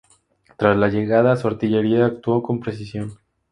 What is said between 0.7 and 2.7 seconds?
la llegada, su artillería actuó con